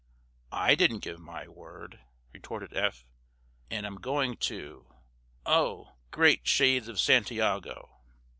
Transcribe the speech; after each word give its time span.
"I 0.51 0.73
didn't 0.73 1.01
give 1.03 1.19
my 1.19 1.47
word," 1.47 1.99
retorted 2.33 2.73
Eph, 2.75 3.05
"and 3.69 3.85
I'm 3.85 3.97
going 3.97 4.35
to—oh, 4.35 5.93
great 6.09 6.47
shades 6.47 6.87
of 6.87 6.99
Santiago!" 6.99 7.97